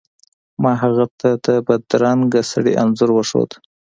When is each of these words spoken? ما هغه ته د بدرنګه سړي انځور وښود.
ما 0.61 0.71
هغه 0.83 1.05
ته 1.19 1.29
د 1.45 1.47
بدرنګه 1.67 2.41
سړي 2.51 2.73
انځور 2.81 3.09
وښود. 3.13 3.51